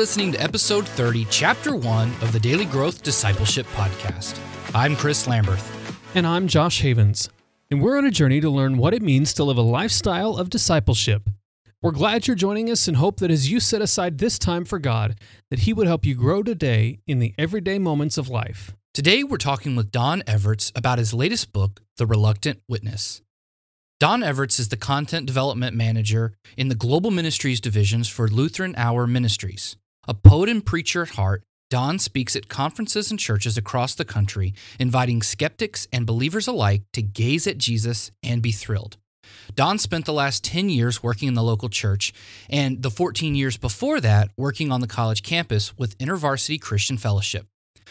[0.00, 4.40] listening to episode 30, chapter 1 of the Daily Growth Discipleship Podcast.
[4.74, 5.62] I'm Chris Lamberth.
[6.14, 7.28] And I'm Josh Havens.
[7.70, 10.48] And we're on a journey to learn what it means to live a lifestyle of
[10.48, 11.28] discipleship.
[11.82, 14.78] We're glad you're joining us and hope that as you set aside this time for
[14.78, 15.20] God,
[15.50, 18.74] that He would help you grow today in the everyday moments of life.
[18.94, 23.20] Today, we're talking with Don Everts about his latest book, The Reluctant Witness.
[23.98, 29.06] Don Everts is the content development manager in the Global Ministries divisions for Lutheran Hour
[29.06, 29.76] Ministries.
[30.08, 34.54] A poet and preacher at heart, Don speaks at conferences and churches across the country,
[34.78, 38.96] inviting skeptics and believers alike to gaze at Jesus and be thrilled.
[39.54, 42.14] Don spent the last 10 years working in the local church,
[42.48, 47.46] and the 14 years before that working on the college campus with InterVarsity Christian Fellowship.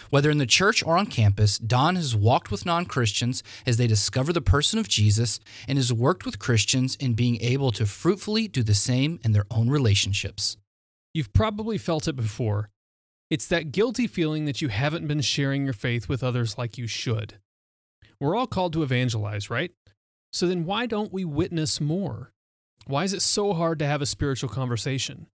[0.09, 3.87] Whether in the church or on campus, Don has walked with non Christians as they
[3.87, 8.47] discover the person of Jesus and has worked with Christians in being able to fruitfully
[8.47, 10.57] do the same in their own relationships.
[11.13, 12.69] You've probably felt it before.
[13.29, 16.87] It's that guilty feeling that you haven't been sharing your faith with others like you
[16.87, 17.35] should.
[18.19, 19.71] We're all called to evangelize, right?
[20.31, 22.31] So then why don't we witness more?
[22.85, 25.27] Why is it so hard to have a spiritual conversation?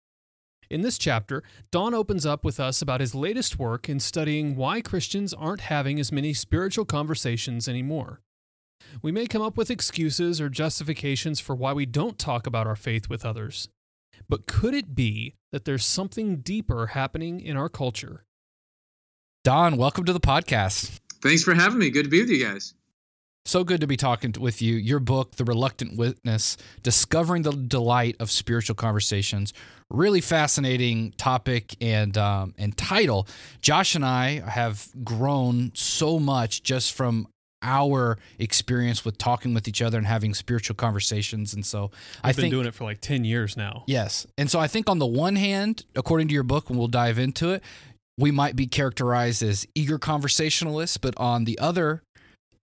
[0.70, 4.82] In this chapter, Don opens up with us about his latest work in studying why
[4.82, 8.22] Christians aren't having as many spiritual conversations anymore.
[9.02, 12.76] We may come up with excuses or justifications for why we don't talk about our
[12.76, 13.70] faith with others.
[14.28, 18.26] But could it be that there's something deeper happening in our culture?
[19.44, 21.00] Don, welcome to the podcast.
[21.22, 21.90] Thanks for having me.
[21.90, 22.74] Good to be with you guys.
[23.48, 24.76] So good to be talking with you.
[24.76, 29.54] Your book, The Reluctant Witness Discovering the Delight of Spiritual Conversations,
[29.92, 33.28] really fascinating topic and, um, and title.
[33.62, 37.28] Josh and I have grown so much just from
[37.62, 41.54] our experience with talking with each other and having spiritual conversations.
[41.54, 41.92] And so
[42.24, 43.84] I've I been think, doing it for like 10 years now.
[43.88, 44.28] Yes.
[44.38, 47.18] And so I think on the one hand, according to your book, and we'll dive
[47.18, 47.64] into it,
[48.18, 52.02] we might be characterized as eager conversationalists, but on the other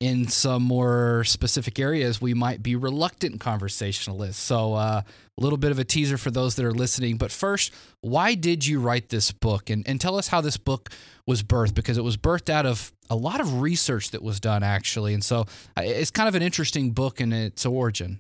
[0.03, 4.43] in some more specific areas, we might be reluctant conversationalists.
[4.43, 5.03] So, uh,
[5.39, 7.19] a little bit of a teaser for those that are listening.
[7.19, 9.71] But first, why did you write this book?
[9.71, 10.91] And, and tell us how this book
[11.25, 14.65] was birthed, because it was birthed out of a lot of research that was done,
[14.65, 15.15] actually.
[15.15, 15.43] And so,
[15.77, 18.19] uh, it's kind of an interesting book in its origin.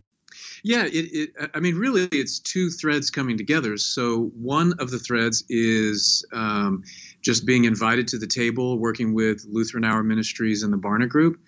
[0.62, 3.76] Yeah, it, it, I mean, really, it's two threads coming together.
[3.76, 6.84] So, one of the threads is um,
[7.22, 11.40] just being invited to the table, working with Lutheran Hour Ministries and the Barna Group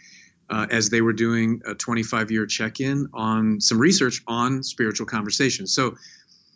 [0.50, 5.06] uh, as they were doing a 25 year check in on some research on spiritual
[5.06, 5.74] conversations.
[5.74, 5.96] So,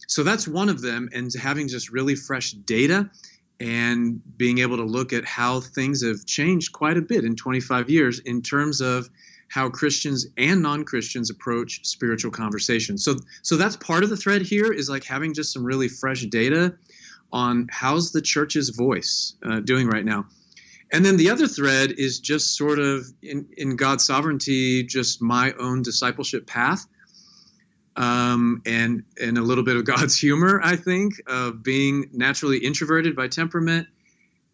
[0.07, 3.11] so that's one of them, and having just really fresh data
[3.61, 7.91] and being able to look at how things have changed quite a bit in 25
[7.91, 9.09] years in terms of
[9.49, 13.05] how Christians and non-Christians approach spiritual conversations.
[13.05, 16.23] So so that's part of the thread here is like having just some really fresh
[16.27, 16.75] data
[17.33, 20.27] on how's the church's voice uh, doing right now.
[20.93, 25.53] And then the other thread is just sort of in, in God's sovereignty, just my
[25.53, 26.87] own discipleship path.
[27.97, 33.17] Um, and and a little bit of God's humor, I think, of being naturally introverted
[33.17, 33.89] by temperament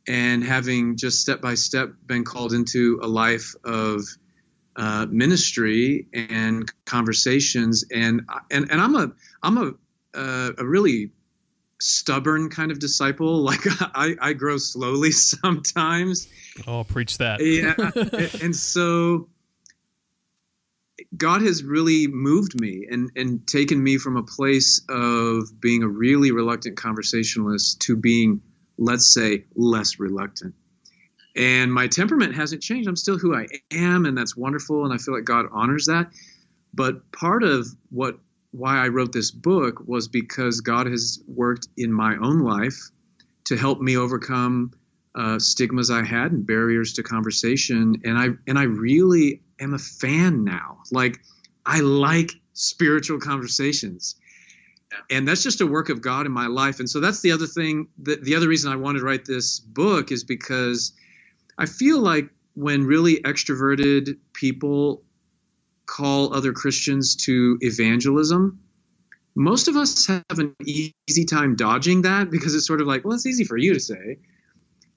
[0.07, 4.03] and having just step by step been called into a life of
[4.77, 7.85] uh, ministry and conversations.
[7.93, 9.13] And and and I'm a
[9.43, 9.73] I'm a
[10.15, 11.11] uh, a really
[11.81, 13.45] stubborn kind of disciple.
[13.55, 16.29] Like I, I grow slowly sometimes.
[16.67, 17.41] Oh, preach that.
[17.41, 17.75] yeah.
[18.43, 19.29] and so
[21.17, 25.89] God has really moved me and, and taken me from a place of being a
[25.89, 28.41] really reluctant conversationalist to being,
[28.79, 30.55] let's say, less reluctant.
[31.37, 32.89] And my temperament hasn't changed.
[32.89, 34.85] I'm still who I am, and that's wonderful.
[34.85, 36.11] And I feel like God honors that.
[36.73, 38.19] But part of what
[38.55, 42.91] why I wrote this book was because God has worked in my own life
[43.47, 44.71] to help me overcome
[45.17, 49.79] uh, stigmas I had and barriers to conversation, and I and I really am a
[49.79, 50.79] fan now.
[50.93, 51.19] Like
[51.67, 54.15] I like spiritual conversations,
[55.11, 56.79] and that's just a work of God in my life.
[56.79, 57.89] And so that's the other thing.
[58.05, 60.93] That the other reason I wanted to write this book is because
[61.59, 65.03] I feel like when really extroverted people
[65.87, 68.61] call other Christians to evangelism,
[69.35, 73.15] most of us have an easy time dodging that because it's sort of like, well,
[73.15, 74.19] it's easy for you to say.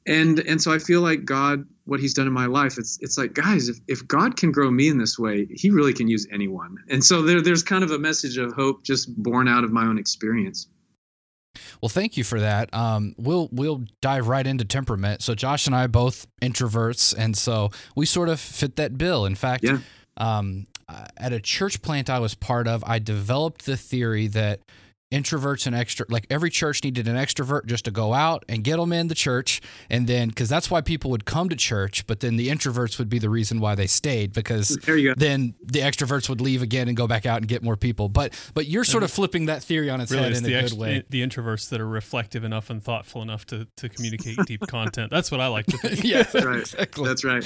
[0.05, 3.17] And and so I feel like God, what He's done in my life, it's it's
[3.17, 6.25] like, guys, if, if God can grow me in this way, He really can use
[6.31, 6.77] anyone.
[6.87, 9.85] And so there there's kind of a message of hope just born out of my
[9.85, 10.67] own experience.
[11.81, 12.73] Well, thank you for that.
[12.73, 15.21] Um, we'll we'll dive right into temperament.
[15.23, 19.25] So Josh and I both introverts, and so we sort of fit that bill.
[19.25, 19.79] In fact, yeah.
[20.15, 24.61] um, uh, at a church plant I was part of, I developed the theory that
[25.11, 28.77] introverts and extra like every church needed an extrovert just to go out and get
[28.77, 29.61] them in the church.
[29.89, 33.09] And then because that's why people would come to church but then the introverts would
[33.09, 37.07] be the reason why they stayed because then the extroverts would leave again and go
[37.07, 38.09] back out and get more people.
[38.09, 40.49] But but you're sort of flipping that theory on its really, head it's in a
[40.49, 44.37] ext- good way the introverts that are reflective enough and thoughtful enough to, to communicate
[44.45, 45.09] deep content.
[45.09, 46.03] That's what i like to think.
[46.03, 46.59] Yeah That's right.
[46.59, 47.05] exactly.
[47.05, 47.45] That's right.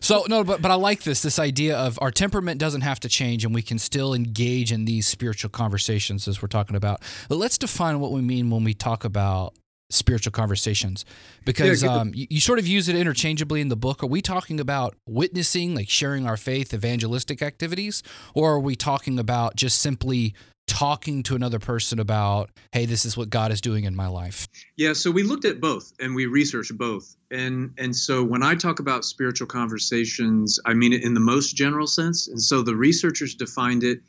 [0.00, 3.08] So no, but but I like this this idea of our temperament doesn't have to
[3.08, 7.02] change, and we can still engage in these spiritual conversations as we're talking about.
[7.28, 9.54] But let's define what we mean when we talk about
[9.88, 11.04] spiritual conversations,
[11.44, 14.02] because Yeah, um, you, you sort of use it interchangeably in the book.
[14.02, 18.02] Are we talking about witnessing, like sharing our faith, evangelistic activities,
[18.34, 20.34] or are we talking about just simply
[20.66, 24.48] talking to another person about, hey, this is what God is doing in my life?
[24.76, 27.14] Yeah, so we looked at both and we researched both.
[27.30, 31.54] And and so when I talk about spiritual conversations, I mean it in the most
[31.54, 32.26] general sense.
[32.26, 34.00] And so the researchers defined it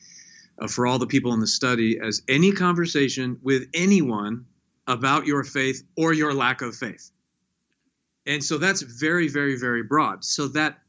[0.60, 4.46] uh, for all the people in the study as any conversation with anyone
[4.86, 7.12] about your faith or your lack of faith.
[8.26, 10.24] And so that's very very very broad.
[10.24, 10.80] So that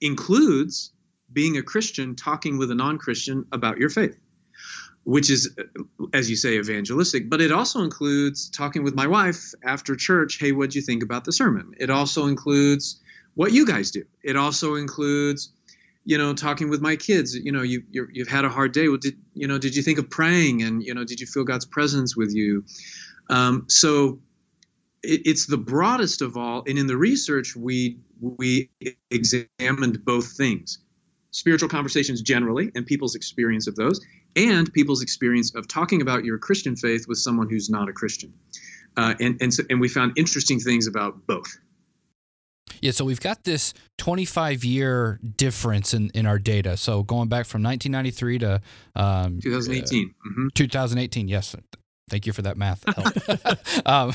[0.00, 0.92] includes
[1.32, 4.16] being a Christian talking with a non-Christian about your faith
[5.06, 5.56] which is,
[6.12, 10.36] as you say, evangelistic, but it also includes talking with my wife after church.
[10.40, 11.74] Hey, what'd you think about the sermon?
[11.78, 13.00] It also includes
[13.34, 14.02] what you guys do.
[14.24, 15.52] It also includes,
[16.06, 17.34] you know, talking with my kids.
[17.34, 18.88] You know, you you have had a hard day.
[18.88, 19.58] Well, did you know?
[19.58, 20.62] Did you think of praying?
[20.62, 22.64] And you know, did you feel God's presence with you?
[23.28, 24.20] Um, so
[25.02, 26.62] it, it's the broadest of all.
[26.66, 28.70] And in the research, we we
[29.10, 30.78] examined both things
[31.32, 34.00] spiritual conversations generally and people's experience of those,
[34.36, 38.32] and people's experience of talking about your Christian faith with someone who's not a Christian.
[38.96, 41.58] Uh, and and so, and we found interesting things about both.
[42.80, 46.76] Yeah, so we've got this 25 year difference in, in our data.
[46.76, 48.60] So going back from 1993 to
[48.94, 50.14] um, 2018.
[50.22, 51.54] hmm 2018, yes.
[52.08, 52.84] Thank you for that math.
[52.94, 53.86] help.
[53.86, 54.12] um,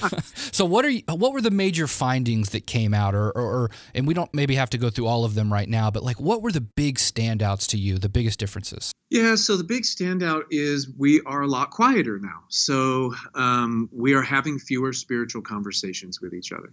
[0.52, 3.72] so what are you, what were the major findings that came out, or, or, or
[3.94, 6.20] and we don't maybe have to go through all of them right now, but like
[6.20, 8.94] what were the big standouts to you, the biggest differences?
[9.10, 12.44] Yeah, so the big standout is we are a lot quieter now.
[12.48, 16.72] So um, we are having fewer spiritual conversations with each other.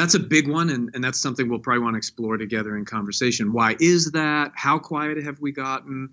[0.00, 2.86] That's a big one, and, and that's something we'll probably want to explore together in
[2.86, 3.52] conversation.
[3.52, 4.50] Why is that?
[4.54, 6.08] How quiet have we gotten?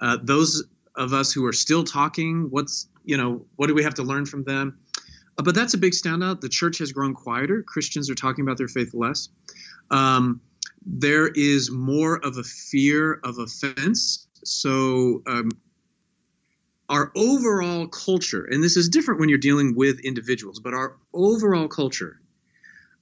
[0.00, 0.62] Uh, those
[0.94, 4.26] of us who are still talking, what's you know, what do we have to learn
[4.26, 4.78] from them?
[5.36, 6.40] Uh, but that's a big standout.
[6.40, 7.64] The church has grown quieter.
[7.66, 9.28] Christians are talking about their faith less.
[9.90, 10.40] Um,
[10.84, 14.28] there is more of a fear of offense.
[14.44, 15.50] So, um,
[16.88, 21.66] our overall culture, and this is different when you're dealing with individuals, but our overall
[21.66, 22.20] culture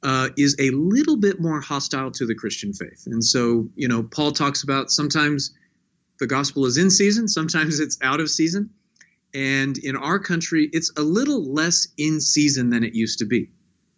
[0.05, 3.05] uh, is a little bit more hostile to the Christian faith.
[3.07, 5.55] And so, you know, Paul talks about sometimes
[6.21, 8.71] the gospel is in season, sometimes it's out of season.
[9.33, 13.51] And in our country, it's a little less in season than it used to be.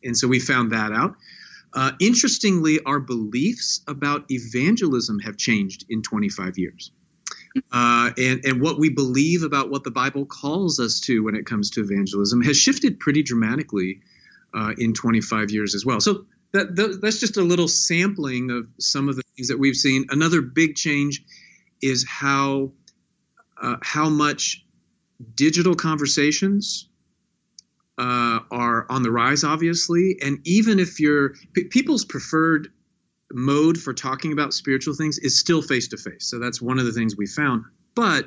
[0.03, 1.17] And so we found that out.
[1.75, 6.93] Uh, interestingly, our beliefs about evangelism have changed in 25 years.
[7.73, 11.47] Uh, and, and what we believe about what the Bible calls us to when it
[11.47, 14.01] comes to evangelism has shifted pretty dramatically
[14.57, 16.01] uh, in 25 years as well.
[16.01, 19.77] So that, that, that's just a little sampling of some of the things that we've
[19.77, 20.07] seen.
[20.09, 21.23] Another big change
[21.83, 22.73] is how
[23.61, 24.65] uh, how much
[25.35, 26.89] digital conversations
[27.99, 30.19] uh, are on the rise, obviously.
[30.23, 32.69] And even if you're p- people's preferred
[33.33, 36.27] mode for talking about spiritual things is still face to face.
[36.27, 37.65] So that's one of the things we found.
[37.95, 38.27] But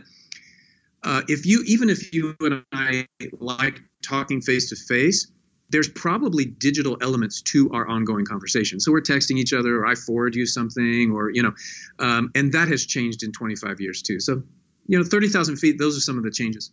[1.03, 3.07] uh, if you, even if you and I
[3.39, 5.31] like talking face to face,
[5.69, 8.79] there's probably digital elements to our ongoing conversation.
[8.79, 11.53] So we're texting each other, or I forward you something, or you know,
[11.99, 14.19] um, and that has changed in 25 years too.
[14.19, 14.41] So,
[14.87, 15.77] you know, 30,000 feet.
[15.77, 16.71] Those are some of the changes.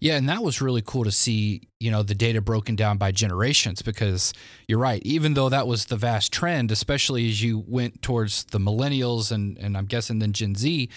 [0.00, 3.12] Yeah, and that was really cool to see, you know, the data broken down by
[3.12, 4.32] generations because
[4.68, 5.02] you're right.
[5.04, 9.58] Even though that was the vast trend, especially as you went towards the millennials and
[9.58, 10.88] and I'm guessing then Gen Z,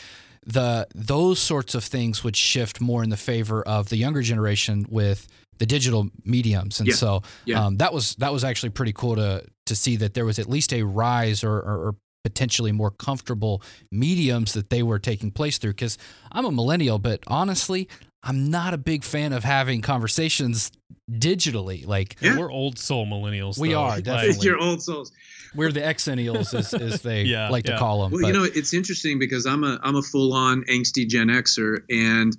[0.45, 4.85] the those sorts of things would shift more in the favor of the younger generation
[4.89, 5.27] with
[5.63, 6.95] the digital mediums, and Yeah.
[6.95, 7.61] so Yeah.
[7.65, 10.49] um, that was that was actually pretty cool to to see that there was at
[10.49, 15.57] least a rise or, or, or potentially more comfortable mediums that they were taking place
[15.57, 15.71] through.
[15.71, 15.97] Because
[16.33, 17.87] I'm a millennial, but honestly,
[18.23, 20.69] I'm not a big fan of having conversations
[21.11, 21.85] digitally.
[21.87, 22.37] Like Yeah.
[22.37, 23.57] We're old soul millennials.
[23.57, 23.79] We though.
[23.83, 24.45] are, Like, definitely.
[24.45, 25.11] You're old souls.
[25.55, 28.11] we're the exennials, as, as they Yeah, like to call them.
[28.11, 31.79] Well, you know, it's interesting because I'm a I'm a full on angsty Gen Xer,
[31.89, 32.35] and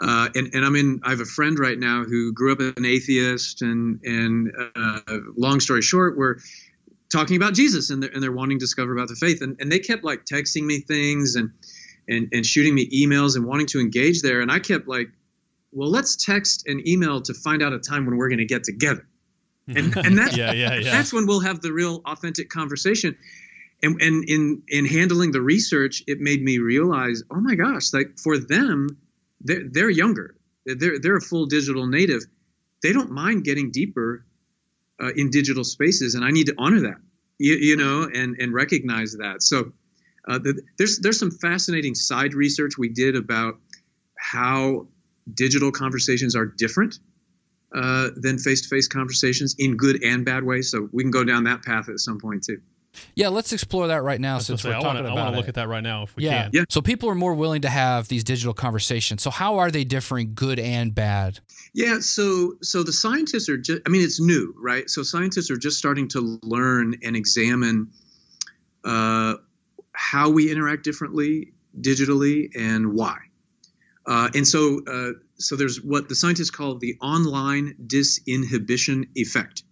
[0.00, 1.00] uh, and and I'm in.
[1.04, 5.00] I have a friend right now who grew up an atheist, and and uh,
[5.36, 6.36] long story short, we're
[7.10, 9.70] talking about Jesus, and they're and they're wanting to discover about the faith, and and
[9.70, 11.50] they kept like texting me things and
[12.08, 15.08] and and shooting me emails and wanting to engage there, and I kept like
[15.74, 18.64] well, let's text and email to find out a time when we're going to get
[18.64, 19.06] together.
[19.66, 20.92] And, and that's, yeah, yeah, yeah.
[20.92, 23.16] that's when we'll have the real authentic conversation.
[23.82, 28.18] And, and in, in handling the research, it made me realize, oh my gosh, like
[28.22, 28.98] for them,
[29.44, 30.36] they're, they're younger.
[30.66, 32.22] They're, they're a full digital native.
[32.82, 34.26] They don't mind getting deeper
[35.02, 36.14] uh, in digital spaces.
[36.14, 36.96] And I need to honor that,
[37.38, 39.42] you, you know, and, and recognize that.
[39.42, 39.72] So
[40.26, 43.58] uh, the, there's, there's some fascinating side research we did about
[44.18, 44.88] how
[45.32, 46.98] digital conversations are different
[47.74, 50.70] uh, than face-to-face conversations in good and bad ways.
[50.70, 52.60] So we can go down that path at some point too.
[53.14, 55.34] Yeah, let's explore that right now since say, we're I talking wanna, about I want
[55.34, 56.44] to look at that right now if we yeah.
[56.44, 56.50] can.
[56.52, 56.64] Yeah.
[56.68, 59.22] So people are more willing to have these digital conversations.
[59.22, 61.40] So how are they differing, good and bad?
[61.72, 64.88] Yeah, so so the scientists are just I mean it's new, right?
[64.88, 67.90] So scientists are just starting to learn and examine
[68.84, 69.34] uh,
[69.92, 73.18] how we interact differently digitally and why.
[74.06, 79.64] Uh, and so uh, so there's what the scientists call the online disinhibition effect,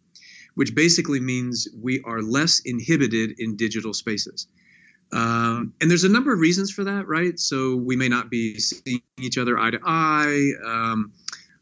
[0.54, 4.46] which basically means we are less inhibited in digital spaces.
[5.12, 7.38] Um, and there's a number of reasons for that, right?
[7.38, 10.52] So we may not be seeing each other eye to eye.
[10.64, 11.12] Um,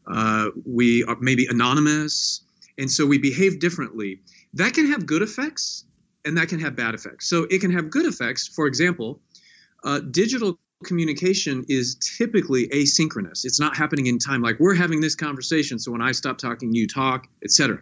[0.07, 2.41] uh, we are maybe anonymous,
[2.77, 4.21] and so we behave differently.
[4.53, 5.85] That can have good effects,
[6.25, 7.27] and that can have bad effects.
[7.27, 8.47] So it can have good effects.
[8.47, 9.19] For example,
[9.83, 13.45] uh, digital communication is typically asynchronous.
[13.45, 14.41] It's not happening in time.
[14.41, 17.81] Like we're having this conversation, so when I stop talking, you talk, etc.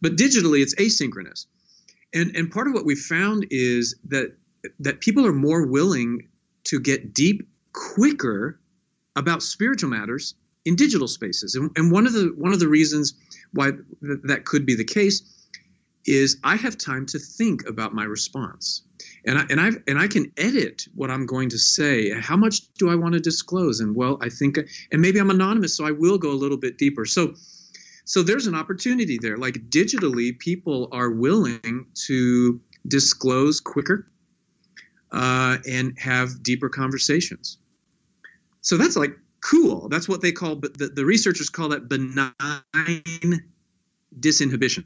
[0.00, 1.46] But digitally, it's asynchronous.
[2.14, 4.36] And and part of what we found is that
[4.80, 6.28] that people are more willing
[6.64, 8.60] to get deep quicker
[9.16, 11.54] about spiritual matters in digital spaces.
[11.54, 13.14] And, and one of the one of the reasons
[13.52, 15.22] why th- that could be the case
[16.06, 18.82] is I have time to think about my response.
[19.26, 22.10] And I and I and I can edit what I'm going to say.
[22.18, 23.80] How much do I want to disclose?
[23.80, 24.58] And well, I think
[24.90, 27.04] and maybe I'm anonymous, so I will go a little bit deeper.
[27.04, 27.34] So
[28.08, 29.36] so there's an opportunity there.
[29.36, 34.10] Like digitally, people are willing to disclose quicker
[35.12, 37.58] uh, and have deeper conversations.
[38.62, 39.10] So that's like
[39.42, 39.90] cool.
[39.90, 42.32] That's what they call, but the, the researchers call that benign
[44.18, 44.84] disinhibition.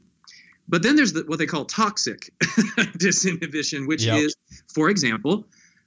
[0.69, 4.19] But then there's the, what they call toxic disinhibition, which Yep.
[4.19, 4.37] is,
[4.75, 5.47] for example,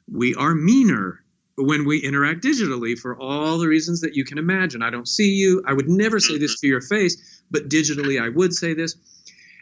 [0.09, 1.21] we are meaner
[1.57, 4.81] when we interact digitally for all the reasons that you can imagine.
[4.81, 5.63] I don't see you.
[5.65, 8.95] I would never say this to your face, but digitally I would say this.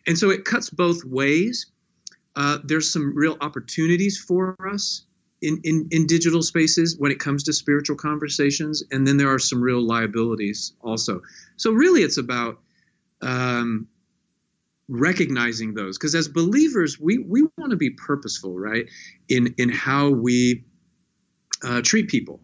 [0.08, 1.68] And so it cuts both ways.
[2.36, 5.06] Uh, there's some real opportunities for us
[5.42, 8.84] in, in, in digital spaces when it comes to spiritual conversations.
[8.92, 11.22] And then there are some real liabilities also.
[11.58, 12.60] So, really, it's about
[13.22, 13.88] um,
[14.88, 15.98] recognizing those.
[15.98, 18.88] Because as believers, we, we want to be purposeful, right,
[19.30, 20.64] in, in how we
[21.64, 22.40] uh, treat people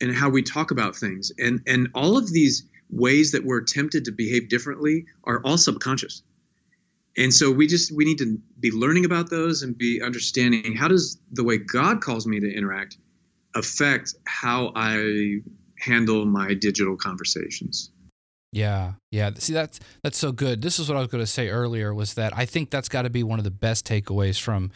[0.00, 1.32] and how we talk about things.
[1.38, 6.22] And, and all of these ways that we're tempted to behave differently are all subconscious
[7.18, 10.88] and so we just we need to be learning about those and be understanding how
[10.88, 12.96] does the way god calls me to interact
[13.54, 15.40] affect how i
[15.78, 17.90] handle my digital conversations
[18.50, 19.30] Yeah, yeah.
[19.36, 20.62] See, that's that's so good.
[20.62, 23.02] This is what I was going to say earlier was that I think that's got
[23.02, 24.70] to be one of the best takeaways from,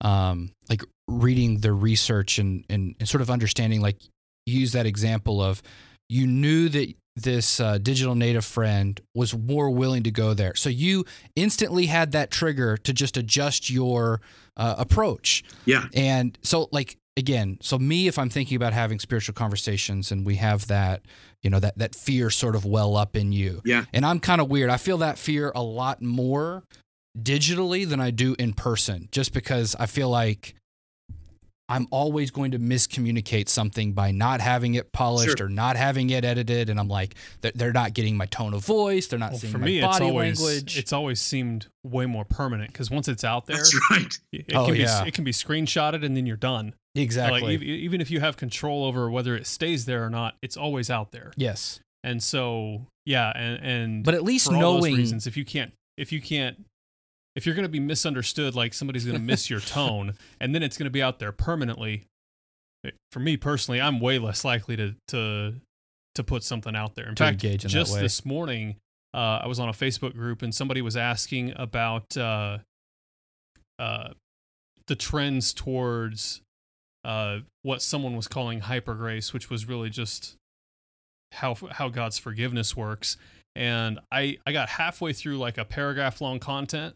[0.00, 3.80] um, like reading the research and, and and sort of understanding.
[3.80, 3.98] Like,
[4.46, 5.62] use that example of
[6.08, 10.68] you knew that this uh, digital native friend was more willing to go there, so
[10.68, 14.20] you instantly had that trigger to just adjust your
[14.56, 15.42] uh, approach.
[15.64, 20.26] yeah And so, like again, so me, if I'm thinking about having spiritual conversations, and
[20.26, 21.02] we have that,
[21.42, 24.40] you know, that that fear sort of well up in you, yeah and I'm kind
[24.40, 24.68] of weird.
[24.68, 26.64] I feel that fear a lot more
[27.20, 30.54] digitally than I do in person, just because I feel like
[31.68, 35.48] I'm always going to miscommunicate something by not having it polished Sure.
[35.48, 38.64] or not having it edited, and I'm like, they're, they're not getting my tone of
[38.64, 40.78] voice, they're not Well, seeing for my me, it's body always language.
[40.78, 44.66] it's always seemed way more permanent because once it's out there, that's right it, Oh,
[44.66, 45.04] can be yeah.
[45.04, 46.72] it can be screenshotted and then you're done.
[46.94, 47.56] exactly.
[47.58, 50.88] Like even if you have control over whether it stays there or not, it's always
[50.88, 51.32] out there.
[51.36, 55.36] yes, And so yeah, and and but at least for all those knowing reasons, if
[55.36, 56.64] you can't if you can't
[57.36, 60.62] if you're going to be misunderstood, like somebody's going to miss your tone, and then
[60.64, 62.06] it's going to be out there permanently.
[62.84, 65.54] eh, For me personally, I'm way less likely to to
[66.16, 67.08] to put something out there.
[67.08, 68.76] In To fact, engage in that just this morning,
[69.14, 72.58] uh, I was on a Facebook group and somebody was asking about uh,
[73.78, 74.08] uh,
[74.86, 76.40] the trends towards
[77.04, 80.36] uh, what someone was calling hyper grace, which was really just
[81.32, 83.18] how how God's forgiveness works.
[83.54, 86.94] And I I got halfway through like a paragraph long content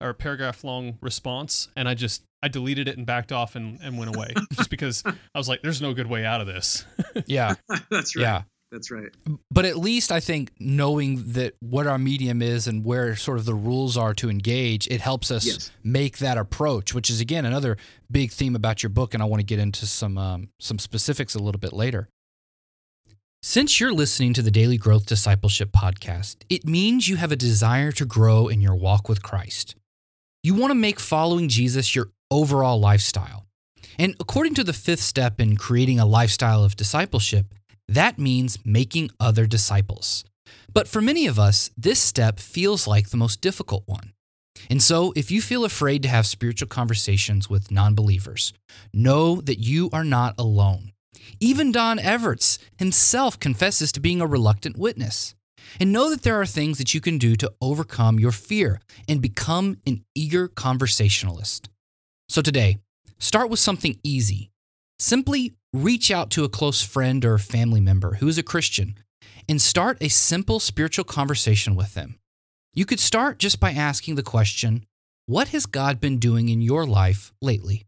[0.00, 3.78] or a paragraph long response, and I just I deleted it and backed off and,
[3.82, 6.84] and went away just because I was like, there's no good way out of this.
[7.26, 7.54] yeah,
[7.90, 8.42] that's right Yeah.
[8.70, 9.08] That's right.
[9.50, 13.46] But at least I think knowing that what our medium is and where sort of
[13.46, 15.70] the rules are to engage, it helps us Yes.
[15.82, 17.78] make that approach, which is again another
[18.10, 21.34] big theme about your book, and I want to get into some um, some specifics
[21.34, 22.10] a little bit later.
[23.42, 27.90] Since you're listening to the Daily Growth Discipleship podcast, it means you have a desire
[27.92, 29.76] to grow in your walk with Christ.
[30.42, 33.46] You want to make following Jesus your overall lifestyle.
[33.98, 37.54] And according to the fifth step in creating a lifestyle of discipleship,
[37.88, 40.24] that means making other disciples.
[40.72, 44.12] But for many of us, this step feels like the most difficult one.
[44.70, 48.52] And so, if you feel afraid to have spiritual conversations with non believers,
[48.92, 50.92] know that you are not alone.
[51.40, 55.34] Even Don Everts himself confesses to being a reluctant witness.
[55.80, 59.20] And know that there are things that you can do to overcome your fear and
[59.20, 61.68] become an eager conversationalist.
[62.28, 62.78] So, today,
[63.18, 64.50] start with something easy.
[64.98, 68.96] Simply reach out to a close friend or family member who is a Christian
[69.48, 72.18] and start a simple spiritual conversation with them.
[72.74, 74.84] You could start just by asking the question
[75.26, 77.87] What has God been doing in your life lately?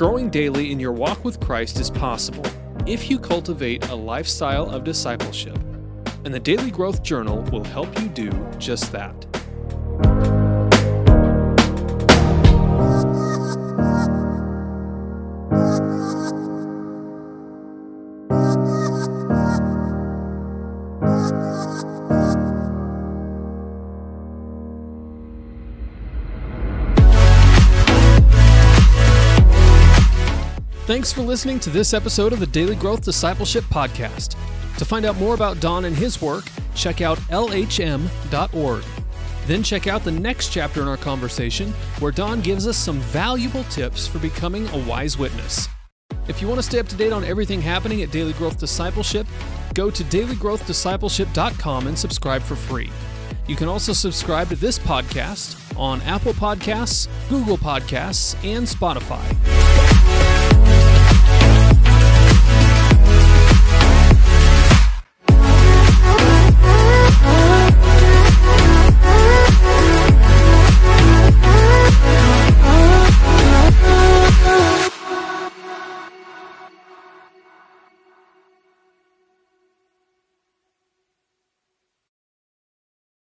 [0.00, 2.46] Growing daily in your walk with Christ is possible
[2.86, 5.58] if you cultivate a lifestyle of discipleship,
[6.24, 9.29] and the Daily Growth Journal will help you do just that.
[30.90, 34.34] Thanks for listening to this episode of the Daily Growth Discipleship Podcast.
[34.76, 38.82] To find out more about Don and his work, check out lhm.org.
[39.46, 43.62] Then check out the next chapter in our conversation, where Don gives us some valuable
[43.64, 45.68] tips for becoming a wise witness.
[46.26, 49.28] If you want to stay up to date on everything happening at Daily Growth Discipleship,
[49.74, 52.90] go to dailygrowthdiscipleship.com and subscribe for free.
[53.46, 59.69] You can also subscribe to this podcast on Apple Podcasts, Google Podcasts, and Spotify.